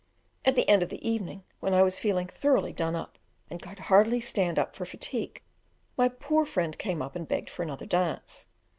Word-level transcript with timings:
At 0.45 0.55
the 0.55 0.67
end 0.67 0.81
of 0.81 0.89
the 0.89 1.07
evening, 1.07 1.43
when 1.59 1.75
I 1.75 1.83
was 1.83 1.99
feeling 1.99 2.25
thoroughly 2.25 2.73
done 2.73 2.95
up, 2.95 3.19
and 3.51 3.61
could 3.61 3.77
hardly 3.77 4.19
stand 4.19 4.57
up 4.57 4.75
for 4.75 4.83
fatigue, 4.83 5.43
my 5.95 6.09
poor 6.09 6.43
friend 6.43 6.75
came 6.79 7.03
up 7.03 7.15
and 7.15 7.27
begged 7.27 7.51
for 7.51 7.61
another 7.61 7.85
dance. 7.85 8.47